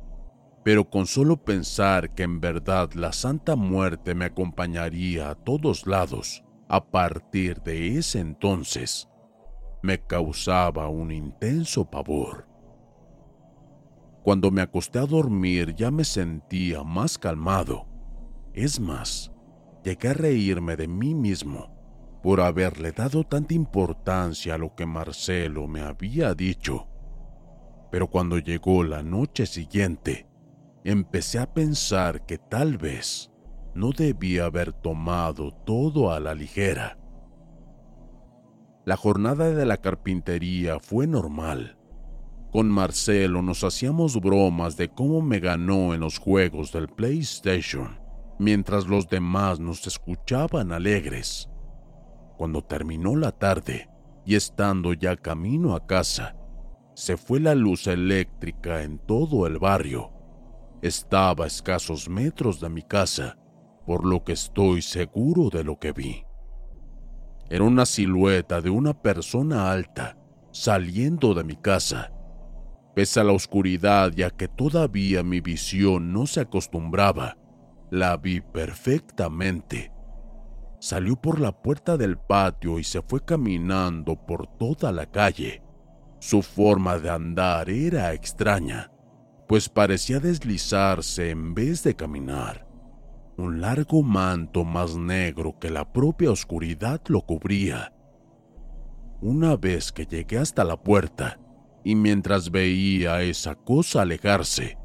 pero 0.64 0.88
con 0.88 1.07
solo 1.07 1.37
pensar 1.37 2.14
que 2.14 2.23
en 2.23 2.40
verdad 2.40 2.93
la 2.93 3.12
Santa 3.12 3.57
Muerte 3.57 4.14
me 4.14 4.26
acompañaría 4.26 5.31
a 5.31 5.35
todos 5.35 5.87
lados 5.87 6.45
a 6.69 6.85
partir 6.85 7.61
de 7.62 7.97
ese 7.99 8.21
entonces, 8.21 9.09
me 9.83 9.99
causaba 9.99 10.88
un 10.88 11.11
intenso 11.11 11.90
pavor. 11.90 12.47
Cuando 14.23 14.50
me 14.50 14.61
acosté 14.61 14.99
a 14.99 15.07
dormir 15.07 15.75
ya 15.75 15.90
me 15.90 16.05
sentía 16.05 16.85
más 16.85 17.19
calmado. 17.19 17.87
Es 18.52 18.79
más, 18.79 19.33
llegué 19.83 20.09
a 20.09 20.14
reírme 20.14 20.76
de 20.76 20.87
mí 20.88 21.14
mismo 21.14 21.75
por 22.23 22.40
haberle 22.40 22.93
dado 22.93 23.25
tanta 23.25 23.55
importancia 23.55 24.55
a 24.55 24.59
lo 24.59 24.75
que 24.75 24.85
Marcelo 24.85 25.67
me 25.67 25.81
había 25.81 26.35
dicho. 26.35 26.87
Pero 27.90 28.09
cuando 28.09 28.38
llegó 28.38 28.85
la 28.85 29.02
noche 29.02 29.47
siguiente, 29.47 30.29
empecé 30.84 31.38
a 31.38 31.52
pensar 31.52 32.25
que 32.26 32.38
tal 32.38 32.78
vez 32.78 33.30
no 33.75 33.90
debía 33.90 34.46
haber 34.46 34.72
tomado 34.72 35.52
todo 35.52 36.12
a 36.12 36.20
la 36.20 36.34
ligera. 36.34 36.99
La 38.84 38.96
jornada 38.96 39.50
de 39.50 39.66
la 39.66 39.76
carpintería 39.76 40.80
fue 40.80 41.06
normal. 41.06 41.76
Con 42.50 42.68
Marcelo 42.68 43.42
nos 43.42 43.62
hacíamos 43.62 44.20
bromas 44.20 44.76
de 44.76 44.88
cómo 44.88 45.22
me 45.22 45.38
ganó 45.38 45.94
en 45.94 46.00
los 46.00 46.18
juegos 46.18 46.72
del 46.72 46.88
PlayStation, 46.88 48.00
mientras 48.38 48.87
los 48.87 49.08
demás 49.08 49.60
nos 49.60 49.87
escuchaban 49.87 50.72
alegres. 50.72 51.49
Cuando 52.37 52.62
terminó 52.62 53.14
la 53.14 53.32
tarde 53.32 53.88
y 54.25 54.34
estando 54.34 54.94
ya 54.94 55.14
camino 55.16 55.76
a 55.76 55.87
casa, 55.87 56.34
se 56.94 57.16
fue 57.16 57.38
la 57.38 57.54
luz 57.54 57.87
eléctrica 57.87 58.82
en 58.82 58.99
todo 58.99 59.46
el 59.46 59.58
barrio. 59.58 60.20
Estaba 60.82 61.44
a 61.44 61.46
escasos 61.46 62.08
metros 62.08 62.60
de 62.60 62.68
mi 62.68 62.82
casa, 62.82 63.37
por 63.87 64.06
lo 64.06 64.25
que 64.25 64.32
estoy 64.32 64.82
seguro 64.82 65.50
de 65.50 65.64
lo 65.64 65.78
que 65.78 65.92
vi. 65.92 66.25
Era 67.50 67.64
una 67.64 67.84
silueta 67.84 68.60
de 68.60 68.70
una 68.70 68.94
persona 68.94 69.70
alta 69.72 70.16
saliendo 70.52 71.34
de 71.34 71.44
mi 71.44 71.56
casa. 71.56 72.12
Pese 72.94 73.20
a 73.20 73.25
la 73.25 73.32
oscuridad 73.32 74.12
ya 74.12 74.30
que 74.30 74.49
todavía 74.49 75.22
mi 75.22 75.40
visión 75.40 76.12
no 76.12 76.26
se 76.26 76.40
acostumbraba, 76.40 77.37
la 77.90 78.16
vi 78.16 78.40
perfectamente. 78.40 79.92
Salió 80.80 81.16
por 81.16 81.40
la 81.40 81.52
puerta 81.52 81.96
del 81.96 82.18
patio 82.18 82.78
y 82.78 82.84
se 82.84 83.02
fue 83.02 83.25
caminando 83.25 84.16
por 84.16 84.46
toda 84.56 84.92
la 84.92 85.06
calle. 85.06 85.62
Su 86.20 86.42
forma 86.42 86.99
de 86.99 87.10
andar 87.10 87.68
era 87.68 88.12
extraña, 88.12 88.90
pues 89.50 89.69
parecía 89.69 90.21
deslizarse 90.21 91.30
en 91.30 91.54
vez 91.54 91.83
de 91.83 91.97
caminar. 91.97 92.69
Un 93.37 93.61
largo 93.61 94.00
manto 94.00 94.62
más 94.62 94.95
negro 94.95 95.59
que 95.59 95.71
la 95.71 95.92
propia 95.92 96.30
oscuridad 96.30 97.00
lo 97.09 97.23
cubría. 97.23 97.92
Una 99.21 99.57
vez 99.57 99.90
que 99.90 100.07
llegué 100.07 100.38
hasta 100.38 100.62
la 100.62 100.80
puerta, 100.80 101.40
y 101.83 101.97
mientras 101.97 102.52
veía 102.52 103.16
a 103.16 103.23
esa 103.25 103.57
cosa 103.57 104.02
alejarse, 104.02 104.78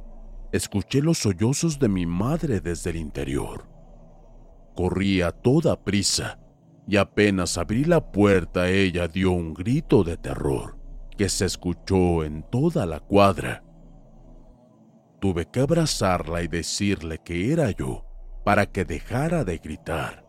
escuché 0.51 0.99
los 1.03 1.19
sollozos 1.19 1.77
de 1.77 1.87
mi 1.87 2.07
madre 2.07 2.59
desde 2.59 2.89
el 2.89 2.95
interior. 2.95 3.67
Corrí 4.75 5.21
a 5.21 5.29
toda 5.29 5.83
prisa, 5.83 6.39
y 6.87 6.97
apenas 6.97 7.59
abrí 7.59 7.83
la 7.83 8.11
puerta 8.11 8.67
ella 8.67 9.07
dio 9.07 9.31
un 9.31 9.53
grito 9.53 10.03
de 10.03 10.17
terror 10.17 10.79
que 11.15 11.29
se 11.29 11.45
escuchó 11.45 12.23
en 12.23 12.41
toda 12.49 12.87
la 12.87 12.99
cuadra. 12.99 13.64
Tuve 15.19 15.45
que 15.45 15.61
abrazarla 15.61 16.43
y 16.43 16.47
decirle 16.47 17.19
que 17.23 17.51
era 17.51 17.71
yo 17.71 18.05
para 18.43 18.67
que 18.67 18.85
dejara 18.85 19.43
de 19.43 19.57
gritar. 19.57 20.25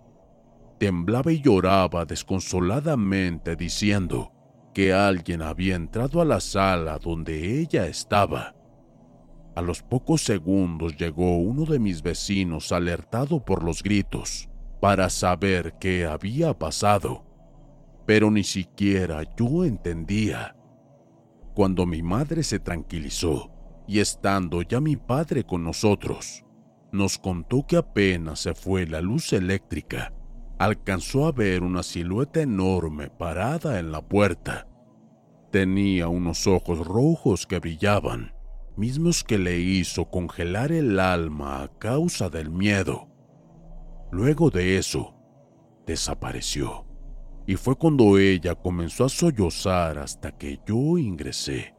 Temblaba 0.78 1.32
y 1.32 1.40
lloraba 1.40 2.04
desconsoladamente 2.04 3.56
diciendo 3.56 4.32
que 4.72 4.92
alguien 4.92 5.42
había 5.42 5.74
entrado 5.74 6.20
a 6.20 6.24
la 6.24 6.40
sala 6.40 6.98
donde 6.98 7.60
ella 7.60 7.86
estaba. 7.86 8.54
A 9.54 9.62
los 9.62 9.82
pocos 9.82 10.22
segundos 10.22 10.96
llegó 10.96 11.38
uno 11.38 11.64
de 11.64 11.78
mis 11.78 12.02
vecinos 12.02 12.72
alertado 12.72 13.42
por 13.42 13.62
los 13.62 13.82
gritos 13.82 14.50
para 14.80 15.08
saber 15.08 15.74
qué 15.80 16.04
había 16.04 16.52
pasado, 16.52 17.24
pero 18.04 18.30
ni 18.30 18.44
siquiera 18.44 19.22
yo 19.36 19.64
entendía. 19.64 20.54
Cuando 21.54 21.86
mi 21.86 22.02
madre 22.02 22.42
se 22.42 22.58
tranquilizó 22.58 23.55
y 23.86 24.00
estando 24.00 24.62
ya 24.62 24.80
mi 24.80 24.96
padre 24.96 25.44
con 25.44 25.64
nosotros, 25.64 26.44
nos 26.92 27.18
contó 27.18 27.66
que 27.66 27.76
apenas 27.76 28.40
se 28.40 28.54
fue 28.54 28.86
la 28.86 29.00
luz 29.00 29.32
eléctrica, 29.32 30.12
alcanzó 30.58 31.26
a 31.26 31.32
ver 31.32 31.62
una 31.62 31.82
silueta 31.82 32.40
enorme 32.40 33.10
parada 33.10 33.78
en 33.78 33.92
la 33.92 34.00
puerta. 34.00 34.66
Tenía 35.50 36.08
unos 36.08 36.46
ojos 36.46 36.86
rojos 36.86 37.46
que 37.46 37.58
brillaban, 37.58 38.32
mismos 38.76 39.22
que 39.24 39.38
le 39.38 39.58
hizo 39.58 40.10
congelar 40.10 40.72
el 40.72 40.98
alma 40.98 41.62
a 41.62 41.68
causa 41.78 42.28
del 42.28 42.50
miedo. 42.50 43.08
Luego 44.10 44.50
de 44.50 44.78
eso, 44.78 45.14
desapareció, 45.86 46.86
y 47.46 47.56
fue 47.56 47.76
cuando 47.76 48.18
ella 48.18 48.54
comenzó 48.54 49.04
a 49.04 49.08
sollozar 49.08 49.98
hasta 49.98 50.32
que 50.32 50.60
yo 50.66 50.98
ingresé. 50.98 51.75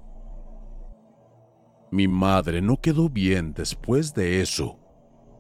Mi 1.92 2.08
madre 2.08 2.62
no 2.62 2.78
quedó 2.82 3.10
bien 3.10 3.54
después 3.54 4.14
de 4.14 4.42
eso 4.42 4.80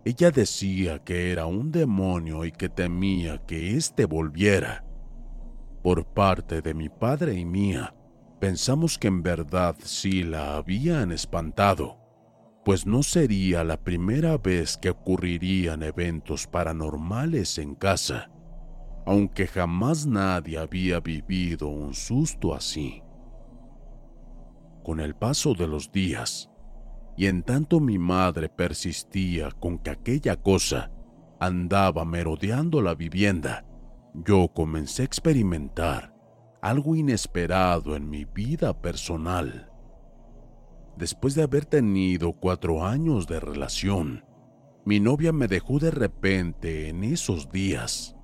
ella 0.08 0.32
decía 0.32 1.00
que 1.00 1.34
era 1.34 1.48
un 1.48 1.70
demonio 1.70 2.46
y 2.46 2.54
que 2.54 2.70
temía 2.70 3.46
que 3.46 3.76
éste 3.76 4.06
volviera. 4.06 4.86
Por 5.84 6.06
parte 6.06 6.62
de 6.62 6.74
mi 6.74 6.88
padre 6.88 7.34
y 7.34 7.44
mía, 7.44 7.94
pensamos 8.40 8.98
que 8.98 9.10
en 9.10 9.22
verdad 9.22 9.76
sí 9.84 10.24
la 10.24 10.56
habían 10.56 11.12
espantado, 11.12 11.98
pues 12.64 12.86
no 12.86 13.04
sería 13.04 13.66
la 13.66 13.84
primera 13.84 14.38
vez 14.38 14.78
que 14.78 14.92
ocurrirían 14.92 15.84
eventos 15.84 16.48
paranormales 16.48 17.58
en 17.58 17.76
casa, 17.76 18.32
aunque 19.06 19.46
jamás 19.46 20.08
nadie 20.08 20.58
había 20.58 21.02
vivido 21.02 21.68
un 21.68 21.94
susto 21.94 22.56
así. 22.56 23.04
Con 24.88 25.02
el 25.02 25.16
paso 25.16 25.54
de 25.54 25.68
los 25.68 25.92
días, 25.92 26.50
y 27.18 27.26
en 27.26 27.44
tanto 27.44 27.82
mi 27.82 28.00
madre 28.00 28.48
persistía 28.48 29.52
con 29.52 29.80
que 29.80 29.90
aquella 29.90 30.38
cosa 30.38 30.94
andaba 31.42 32.06
merodeando 32.06 32.82
la 32.82 32.96
vivienda, 32.96 33.66
yo 34.14 34.48
comencé 34.48 35.02
a 35.02 35.06
experimentar 35.06 36.16
algo 36.62 36.96
inesperado 36.96 37.98
en 37.98 38.10
mi 38.10 38.24
vida 38.24 38.82
personal. 38.82 39.70
Después 40.96 41.36
de 41.36 41.44
haber 41.44 41.66
tenido 41.66 42.32
cuatro 42.32 42.86
años 42.86 43.28
de 43.28 43.42
relación, 43.42 44.24
mi 44.86 45.02
novia 45.02 45.34
me 45.34 45.50
dejó 45.50 45.80
de 45.80 45.92
repente 45.92 46.88
en 46.88 47.04
esos 47.04 47.52
días. 47.52 48.16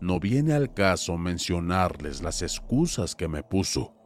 No 0.00 0.20
viene 0.20 0.52
al 0.52 0.72
caso 0.72 1.18
mencionarles 1.18 2.22
las 2.22 2.40
excusas 2.42 3.16
que 3.16 3.26
me 3.26 3.42
puso, 3.42 3.96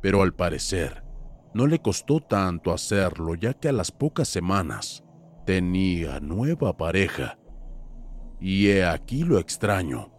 pero 0.00 0.22
al 0.22 0.32
parecer 0.32 1.09
no 1.52 1.66
le 1.66 1.80
costó 1.80 2.20
tanto 2.20 2.72
hacerlo 2.72 3.34
ya 3.34 3.54
que 3.54 3.68
a 3.68 3.72
las 3.72 3.90
pocas 3.90 4.28
semanas 4.28 5.04
tenía 5.44 6.20
nueva 6.20 6.76
pareja. 6.76 7.38
Y 8.40 8.68
he 8.68 8.84
aquí 8.84 9.24
lo 9.24 9.38
extraño, 9.38 10.12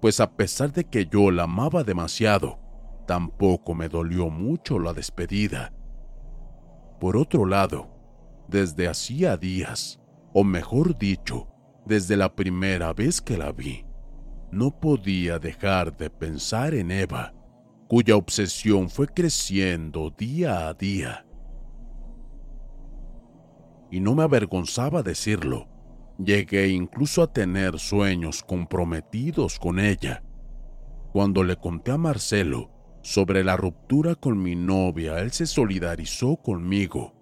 pues 0.00 0.20
a 0.20 0.36
pesar 0.36 0.72
de 0.72 0.84
que 0.84 1.06
yo 1.06 1.30
la 1.30 1.44
amaba 1.44 1.84
demasiado, 1.84 2.58
tampoco 3.06 3.74
me 3.74 3.88
dolió 3.88 4.30
mucho 4.30 4.78
la 4.78 4.92
despedida. 4.92 5.72
Por 7.00 7.16
otro 7.16 7.46
lado, 7.46 7.88
desde 8.48 8.88
hacía 8.88 9.36
días, 9.36 10.00
o 10.32 10.44
mejor 10.44 10.98
dicho, 10.98 11.48
desde 11.86 12.16
la 12.16 12.34
primera 12.34 12.92
vez 12.92 13.20
que 13.20 13.38
la 13.38 13.50
vi, 13.52 13.86
no 14.50 14.78
podía 14.78 15.38
dejar 15.38 15.96
de 15.96 16.10
pensar 16.10 16.74
en 16.74 16.90
Eva 16.90 17.32
cuya 17.88 18.16
obsesión 18.16 18.90
fue 18.90 19.08
creciendo 19.08 20.14
día 20.16 20.68
a 20.68 20.74
día. 20.74 21.26
Y 23.90 24.00
no 24.00 24.14
me 24.14 24.22
avergonzaba 24.22 25.02
decirlo. 25.02 25.66
Llegué 26.18 26.68
incluso 26.68 27.22
a 27.22 27.32
tener 27.32 27.78
sueños 27.78 28.42
comprometidos 28.42 29.58
con 29.58 29.80
ella. 29.80 30.22
Cuando 31.12 31.42
le 31.42 31.56
conté 31.56 31.92
a 31.92 31.96
Marcelo 31.96 32.70
sobre 33.02 33.42
la 33.42 33.56
ruptura 33.56 34.14
con 34.14 34.42
mi 34.42 34.54
novia, 34.54 35.20
él 35.20 35.30
se 35.30 35.46
solidarizó 35.46 36.36
conmigo 36.36 37.14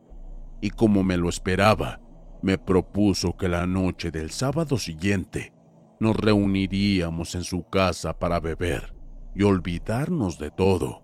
y 0.61 0.71
como 0.71 1.05
me 1.05 1.17
lo 1.17 1.29
esperaba, 1.29 2.01
me 2.43 2.59
propuso 2.59 3.37
que 3.37 3.49
la 3.49 3.67
noche 3.67 4.11
del 4.11 4.31
sábado 4.31 4.79
siguiente 4.79 5.53
nos 6.01 6.17
reuniríamos 6.17 7.35
en 7.37 7.45
su 7.45 7.69
casa 7.69 8.19
para 8.19 8.41
beber 8.41 8.96
y 9.37 9.43
olvidarnos 9.43 10.39
de 10.39 10.51
todo. 10.51 11.03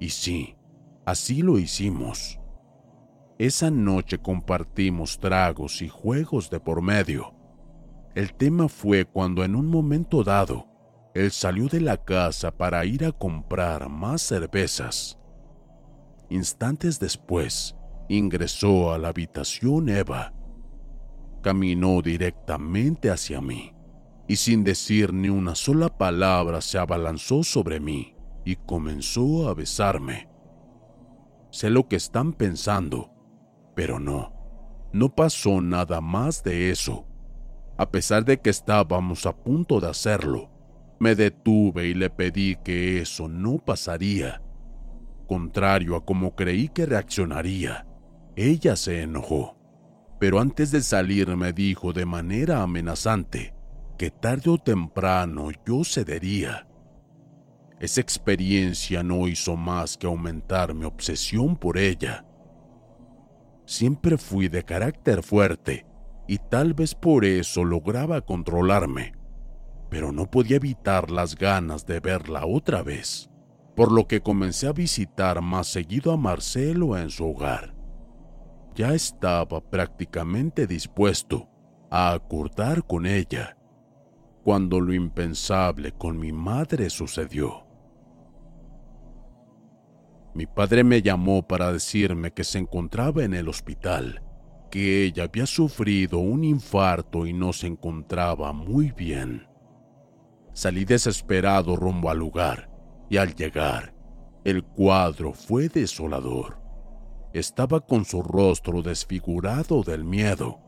Y 0.00 0.10
sí, 0.10 0.56
así 1.06 1.42
lo 1.42 1.58
hicimos. 1.58 2.40
Esa 3.38 3.70
noche 3.70 4.18
compartimos 4.18 5.20
tragos 5.20 5.80
y 5.80 5.88
juegos 5.88 6.50
de 6.50 6.58
por 6.58 6.82
medio. 6.82 7.34
El 8.16 8.34
tema 8.34 8.68
fue 8.68 9.04
cuando 9.04 9.44
en 9.44 9.54
un 9.54 9.68
momento 9.68 10.24
dado, 10.24 10.66
él 11.14 11.30
salió 11.30 11.68
de 11.68 11.80
la 11.80 11.98
casa 11.98 12.50
para 12.50 12.84
ir 12.84 13.04
a 13.04 13.12
comprar 13.12 13.88
más 13.88 14.22
cervezas. 14.22 15.20
Instantes 16.30 16.98
después, 16.98 17.76
ingresó 18.08 18.92
a 18.92 18.98
la 18.98 19.08
habitación 19.08 19.88
Eva. 19.88 20.32
Caminó 21.42 22.02
directamente 22.02 23.08
hacia 23.08 23.40
mí 23.40 23.77
y 24.28 24.36
sin 24.36 24.62
decir 24.62 25.14
ni 25.14 25.30
una 25.30 25.54
sola 25.54 25.88
palabra 25.88 26.60
se 26.60 26.78
abalanzó 26.78 27.42
sobre 27.42 27.80
mí 27.80 28.14
y 28.44 28.56
comenzó 28.56 29.48
a 29.48 29.54
besarme. 29.54 30.28
Sé 31.50 31.70
lo 31.70 31.88
que 31.88 31.96
están 31.96 32.34
pensando, 32.34 33.10
pero 33.74 33.98
no, 33.98 34.34
no 34.92 35.14
pasó 35.14 35.62
nada 35.62 36.00
más 36.00 36.44
de 36.44 36.70
eso, 36.70 37.06
A 37.80 37.92
pesar 37.92 38.24
de 38.24 38.40
que 38.40 38.50
estábamos 38.50 39.24
a 39.24 39.36
punto 39.36 39.78
de 39.78 39.88
hacerlo, 39.88 40.50
me 40.98 41.14
detuve 41.14 41.86
y 41.86 41.94
le 41.94 42.10
pedí 42.10 42.56
que 42.64 43.00
eso 43.00 43.28
no 43.28 43.58
pasaría. 43.58 44.42
Contrario 45.28 45.94
a 45.94 46.04
como 46.04 46.34
creí 46.34 46.68
que 46.68 46.86
reaccionaría, 46.86 47.86
ella 48.34 48.74
se 48.74 49.02
enojó. 49.02 49.56
Pero 50.18 50.40
antes 50.40 50.72
de 50.72 50.82
salir 50.82 51.28
me 51.36 51.52
dijo 51.52 51.92
de 51.92 52.04
manera 52.04 52.62
amenazante 52.64 53.54
que 53.98 54.12
tarde 54.12 54.48
o 54.48 54.58
temprano 54.58 55.50
yo 55.66 55.82
cedería. 55.84 56.68
Esa 57.80 58.00
experiencia 58.00 59.02
no 59.02 59.26
hizo 59.26 59.56
más 59.56 59.96
que 59.96 60.06
aumentar 60.06 60.72
mi 60.72 60.84
obsesión 60.84 61.56
por 61.56 61.76
ella. 61.76 62.24
Siempre 63.66 64.16
fui 64.16 64.48
de 64.48 64.64
carácter 64.64 65.22
fuerte 65.22 65.84
y 66.28 66.38
tal 66.38 66.74
vez 66.74 66.94
por 66.94 67.24
eso 67.24 67.64
lograba 67.64 68.20
controlarme, 68.20 69.14
pero 69.90 70.12
no 70.12 70.30
podía 70.30 70.56
evitar 70.56 71.10
las 71.10 71.34
ganas 71.34 71.84
de 71.84 71.98
verla 71.98 72.46
otra 72.46 72.82
vez, 72.82 73.28
por 73.74 73.90
lo 73.90 74.06
que 74.06 74.20
comencé 74.20 74.68
a 74.68 74.72
visitar 74.72 75.40
más 75.42 75.66
seguido 75.66 76.12
a 76.12 76.16
Marcelo 76.16 76.96
en 76.96 77.10
su 77.10 77.28
hogar. 77.28 77.74
Ya 78.76 78.94
estaba 78.94 79.60
prácticamente 79.60 80.68
dispuesto 80.68 81.48
a 81.90 82.12
acordar 82.12 82.86
con 82.86 83.06
ella, 83.06 83.57
cuando 84.48 84.80
lo 84.80 84.94
impensable 84.94 85.92
con 85.92 86.18
mi 86.18 86.32
madre 86.32 86.88
sucedió. 86.88 87.66
Mi 90.34 90.46
padre 90.46 90.84
me 90.84 91.02
llamó 91.02 91.46
para 91.46 91.70
decirme 91.70 92.32
que 92.32 92.44
se 92.44 92.56
encontraba 92.56 93.24
en 93.24 93.34
el 93.34 93.46
hospital, 93.50 94.22
que 94.70 95.04
ella 95.04 95.24
había 95.24 95.44
sufrido 95.44 96.20
un 96.20 96.44
infarto 96.44 97.26
y 97.26 97.34
no 97.34 97.52
se 97.52 97.66
encontraba 97.66 98.54
muy 98.54 98.90
bien. 98.92 99.46
Salí 100.54 100.86
desesperado 100.86 101.76
rumbo 101.76 102.08
al 102.08 102.16
lugar 102.16 102.70
y 103.10 103.18
al 103.18 103.34
llegar, 103.34 103.92
el 104.44 104.64
cuadro 104.64 105.34
fue 105.34 105.68
desolador. 105.68 106.58
Estaba 107.34 107.80
con 107.80 108.06
su 108.06 108.22
rostro 108.22 108.80
desfigurado 108.80 109.82
del 109.82 110.04
miedo. 110.04 110.67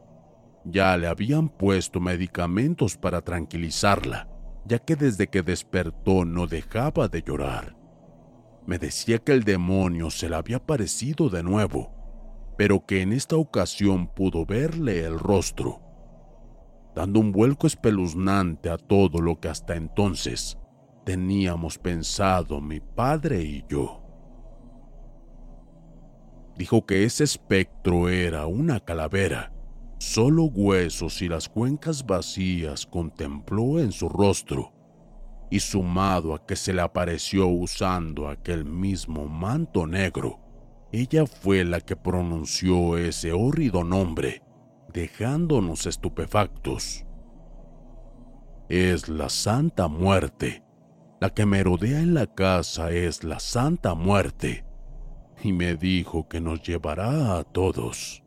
Ya 0.64 0.96
le 0.96 1.06
habían 1.06 1.48
puesto 1.48 2.00
medicamentos 2.00 2.96
para 2.96 3.22
tranquilizarla, 3.22 4.28
ya 4.66 4.78
que 4.78 4.96
desde 4.96 5.28
que 5.28 5.42
despertó 5.42 6.24
no 6.24 6.46
dejaba 6.46 7.08
de 7.08 7.22
llorar 7.22 7.80
me 8.70 8.78
decía 8.78 9.18
que 9.18 9.32
el 9.32 9.42
demonio 9.42 10.10
se 10.10 10.28
le 10.28 10.36
había 10.36 10.58
aparecido 10.58 11.28
de 11.28 11.42
nuevo, 11.42 11.92
pero 12.56 12.86
que 12.86 13.02
en 13.02 13.12
esta 13.12 13.34
ocasión 13.34 14.06
pudo 14.06 14.46
verle 14.46 15.04
el 15.04 15.18
rostro, 15.18 15.80
dando 16.94 17.18
un 17.18 17.32
vuelco 17.32 17.66
espeluznante 17.66 18.70
a 18.70 18.76
todo 18.76 19.20
lo 19.20 19.40
que 19.40 19.48
hasta 19.48 19.74
entonces 19.74 20.58
teníamos 21.04 21.78
pensado 21.78 22.60
mi 22.60 22.78
padre 22.78 23.42
y 23.42 23.64
yo. 23.68 24.02
Dijo 26.56 26.86
que 26.86 27.04
ese 27.04 27.24
espectro 27.24 28.08
era 28.08 28.46
una 28.46 28.78
calavera, 28.78 29.52
solo 30.00 30.44
huesos 30.44 31.20
y 31.20 31.28
las 31.28 31.48
cuencas 31.48 32.06
vacías 32.06 32.86
contempló 32.86 33.78
en 33.78 33.92
su 33.92 34.08
rostro 34.08 34.72
y 35.50 35.60
sumado 35.60 36.34
a 36.34 36.46
que 36.46 36.56
se 36.56 36.72
le 36.72 36.80
apareció 36.80 37.48
usando 37.48 38.28
aquel 38.28 38.64
mismo 38.64 39.26
manto 39.26 39.86
negro, 39.86 40.40
ella 40.90 41.26
fue 41.26 41.64
la 41.64 41.80
que 41.80 41.96
pronunció 41.96 42.96
ese 42.96 43.32
hórrido 43.32 43.84
nombre, 43.84 44.42
dejándonos 44.92 45.84
estupefactos. 45.84 47.04
Es 48.68 49.08
la 49.08 49.28
Santa 49.28 49.86
Muerte. 49.88 50.62
La 51.20 51.30
que 51.30 51.44
me 51.44 51.62
rodea 51.62 52.00
en 52.00 52.14
la 52.14 52.26
casa 52.26 52.90
es 52.90 53.22
la 53.22 53.38
Santa 53.38 53.94
Muerte. 53.94 54.64
Y 55.42 55.52
me 55.52 55.76
dijo 55.76 56.26
que 56.28 56.40
nos 56.40 56.62
llevará 56.62 57.36
a 57.38 57.44
todos. 57.44 58.22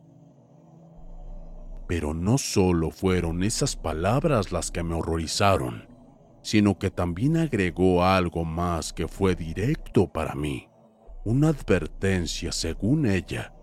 Pero 1.88 2.14
no 2.14 2.38
solo 2.38 2.92
fueron 2.92 3.44
esas 3.44 3.76
palabras 3.76 4.52
las 4.52 4.72
que 4.72 4.84
me 4.84 4.96
horrorizaron 4.96 5.94
sino 6.44 6.78
que 6.78 6.92
también 6.92 7.38
agregó 7.38 8.04
algo 8.04 8.44
más 8.46 8.94
que 8.94 9.08
fue 9.08 9.34
directo 9.34 10.12
para 10.12 10.36
mí, 10.36 10.68
una 11.24 11.48
advertencia 11.48 12.52
según 12.52 13.06
ella, 13.06 13.54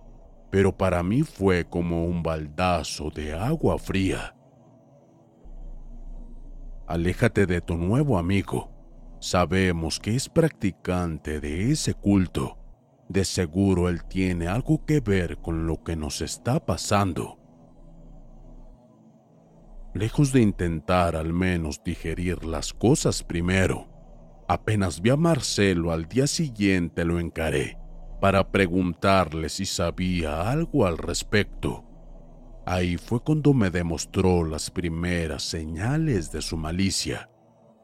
pero 0.51 0.77
para 0.77 1.03
mí 1.03 1.23
fue 1.23 1.67
como 1.67 2.07
un 2.07 2.23
baldazo 2.23 3.11
de 3.11 3.35
agua 3.35 3.79
fría. 3.79 4.35
Aléjate 6.87 7.47
de 7.47 7.61
tu 7.61 7.77
nuevo 7.77 8.19
amigo. 8.19 8.73
Sabemos 9.21 10.01
que 10.01 10.17
es 10.17 10.29
practicante 10.29 11.39
de 11.39 11.71
ese 11.71 11.95
culto. 11.95 12.59
De 13.09 13.25
seguro 13.25 13.89
él 13.89 14.03
tiene 14.05 14.49
algo 14.49 14.85
que 14.87 15.01
ver 15.01 15.37
con 15.37 15.67
lo 15.67 15.85
que 15.85 15.95
nos 15.95 16.23
está 16.23 16.65
pasando. 16.65 17.40
Lejos 19.93 20.33
de 20.33 20.41
intentar 20.41 21.17
al 21.17 21.33
menos 21.33 21.83
digerir 21.83 22.45
las 22.45 22.73
cosas 22.73 23.25
primero, 23.25 23.89
apenas 24.47 25.01
vi 25.01 25.11
a 25.11 25.17
Marcelo 25.17 25.91
al 25.91 26.07
día 26.07 26.29
siguiente 26.29 27.05
lo 27.05 27.19
encaré 27.19 27.77
para 28.21 28.53
preguntarle 28.53 29.49
si 29.49 29.67
sabía 29.67 30.49
algo 30.49 30.87
al 30.87 30.97
respecto. 30.97 31.85
Ahí 32.67 32.99
fue 32.99 33.21
cuando 33.21 33.53
me 33.53 33.71
demostró 33.71 34.45
las 34.45 34.71
primeras 34.71 35.43
señales 35.43 36.31
de 36.31 36.41
su 36.41 36.57
malicia, 36.57 37.29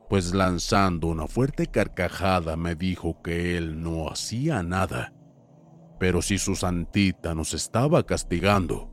pues 0.09 0.33
lanzando 0.33 1.09
una 1.09 1.27
fuerte 1.27 1.67
carcajada 1.67 2.57
me 2.57 2.77
dijo 2.77 3.21
que 3.21 3.57
él 3.57 3.83
no 3.83 4.09
hacía 4.09 4.63
nada, 4.63 5.13
pero 5.99 6.23
si 6.23 6.39
su 6.39 6.55
santita 6.55 7.35
nos 7.35 7.53
estaba 7.53 8.05
castigando, 8.05 8.93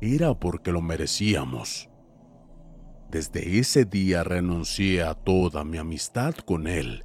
era 0.00 0.38
porque 0.38 0.70
lo 0.70 0.80
merecíamos. 0.80 1.88
Desde 3.12 3.58
ese 3.58 3.84
día 3.84 4.24
renuncié 4.24 5.02
a 5.02 5.12
toda 5.12 5.64
mi 5.64 5.76
amistad 5.76 6.34
con 6.34 6.66
él. 6.66 7.04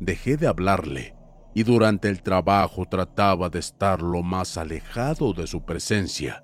Dejé 0.00 0.36
de 0.36 0.48
hablarle 0.48 1.14
y 1.54 1.62
durante 1.62 2.08
el 2.08 2.24
trabajo 2.24 2.86
trataba 2.86 3.48
de 3.48 3.60
estar 3.60 4.02
lo 4.02 4.24
más 4.24 4.58
alejado 4.58 5.32
de 5.32 5.46
su 5.46 5.64
presencia. 5.64 6.42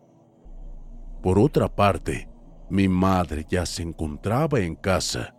Por 1.24 1.40
otra 1.40 1.74
parte, 1.74 2.28
mi 2.70 2.86
madre 2.86 3.44
ya 3.50 3.66
se 3.66 3.82
encontraba 3.82 4.60
en 4.60 4.76
casa, 4.76 5.34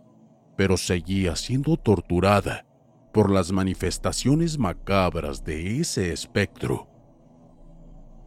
pero 0.54 0.76
seguía 0.76 1.34
siendo 1.34 1.78
torturada 1.78 2.66
por 3.10 3.30
las 3.30 3.52
manifestaciones 3.52 4.58
macabras 4.58 5.42
de 5.42 5.80
ese 5.80 6.12
espectro. 6.12 6.90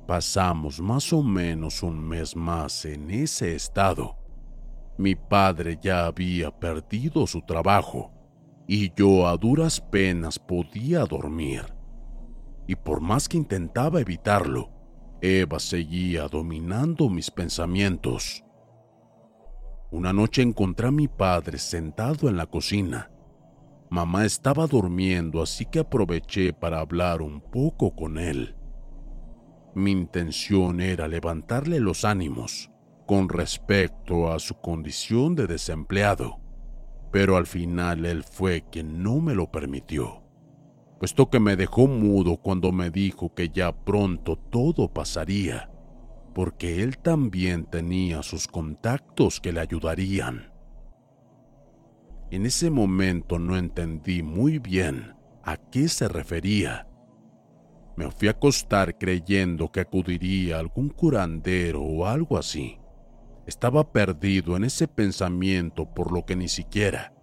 Pasamos 0.07 0.81
más 0.81 1.13
o 1.13 1.21
menos 1.21 1.83
un 1.83 1.99
mes 1.99 2.35
más 2.35 2.83
en 2.85 3.11
ese 3.11 3.53
estado 3.53 4.18
mi 4.99 5.15
padre 5.15 5.79
ya 5.81 6.07
había 6.07 6.51
perdido 6.51 7.25
su 7.25 7.41
trabajo 7.41 8.11
y 8.67 8.93
yo 8.93 9.27
a 9.29 9.37
duras 9.37 9.79
penas 9.79 10.37
podía 10.37 11.05
dormir. 11.05 11.73
Y 12.67 12.75
por 12.75 12.99
más 12.99 13.29
que 13.29 13.37
intentaba 13.37 14.01
evitarlo, 14.01 14.69
Eva 15.21 15.57
seguía 15.59 16.27
dominando 16.27 17.07
mis 17.07 17.31
pensamientos. 17.31 18.43
Una 19.89 20.11
noche 20.11 20.41
encontré 20.41 20.89
a 20.89 20.91
mi 20.91 21.07
padre 21.07 21.59
sentado 21.59 22.27
en 22.27 22.35
la 22.35 22.45
cocina. 22.47 23.09
Mamá 23.89 24.25
estaba 24.25 24.67
durmiendo, 24.67 25.41
así 25.41 25.65
que 25.65 25.79
aproveché 25.79 26.51
para 26.51 26.81
hablar 26.81 27.21
un 27.21 27.39
poco 27.39 27.95
con 27.95 28.17
él. 28.17 28.57
Mi 29.75 29.91
intención 29.91 30.81
era 30.81 31.07
levantarle 31.07 31.79
los 31.79 32.03
ánimos 32.03 32.69
con 33.09 33.27
respecto 33.27 34.31
a 34.31 34.37
su 34.37 34.53
condición 34.61 35.33
de 35.33 35.47
desempleado, 35.47 36.39
pero 37.11 37.37
al 37.37 37.47
final 37.47 38.05
él 38.05 38.23
fue 38.23 38.65
quien 38.71 39.01
no 39.01 39.19
me 39.19 39.33
lo 39.33 39.49
permitió, 39.49 40.21
puesto 40.99 41.27
que 41.27 41.39
me 41.39 41.55
dejó 41.55 41.87
mudo 41.87 42.37
cuando 42.37 42.71
me 42.71 42.91
dijo 42.91 43.33
que 43.33 43.49
ya 43.49 43.71
pronto 43.75 44.35
todo 44.35 44.93
pasaría, 44.93 45.71
porque 46.35 46.83
él 46.83 46.99
también 46.99 47.65
tenía 47.65 48.21
sus 48.21 48.47
contactos 48.47 49.41
que 49.41 49.53
le 49.53 49.61
ayudarían. 49.61 50.53
En 52.29 52.45
ese 52.45 52.69
momento 52.69 53.39
no 53.39 53.57
entendí 53.57 54.21
muy 54.21 54.59
bien 54.59 55.15
a 55.41 55.57
qué 55.57 55.87
se 55.87 56.09
refería. 56.09 56.87
Me 57.95 58.11
fui 58.11 58.27
a 58.27 58.31
acostar 58.31 58.99
creyendo 58.99 59.71
que 59.71 59.79
acudiría 59.79 60.59
algún 60.59 60.89
curandero 60.89 61.81
o 61.81 62.05
algo 62.05 62.37
así. 62.37 62.78
Estaba 63.49 63.91
perdido 63.91 64.55
en 64.57 64.63
ese 64.63 64.87
pensamiento 64.87 65.91
por 65.91 66.11
lo 66.11 66.23
que 66.23 66.35
ni 66.35 66.47
siquiera 66.47 67.15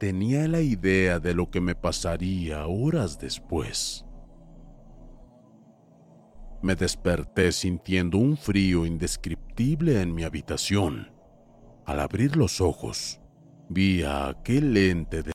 tenía 0.00 0.48
la 0.48 0.62
idea 0.62 1.20
de 1.20 1.34
lo 1.34 1.50
que 1.50 1.60
me 1.60 1.74
pasaría 1.74 2.66
horas 2.66 3.18
después. 3.18 4.06
Me 6.62 6.74
desperté 6.74 7.52
sintiendo 7.52 8.16
un 8.16 8.38
frío 8.38 8.86
indescriptible 8.86 10.00
en 10.00 10.14
mi 10.14 10.24
habitación. 10.24 11.12
Al 11.84 12.00
abrir 12.00 12.34
los 12.34 12.62
ojos, 12.62 13.20
vi 13.68 14.04
a 14.04 14.28
aquel 14.28 14.74
ente 14.78 15.22
de 15.22 15.33